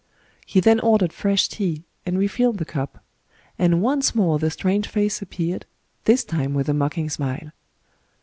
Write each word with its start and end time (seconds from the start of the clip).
He 0.47 0.59
then 0.59 0.79
ordered 0.79 1.13
fresh 1.13 1.47
tea, 1.47 1.83
and 2.07 2.17
refilled 2.17 2.57
the 2.57 2.65
cup; 2.65 3.03
and 3.59 3.83
once 3.83 4.15
more 4.15 4.39
the 4.39 4.49
strange 4.49 4.87
face 4.87 5.21
appeared,— 5.21 5.67
this 6.05 6.23
time 6.23 6.55
with 6.55 6.67
a 6.67 6.73
mocking 6.73 7.07
smile. 7.07 7.51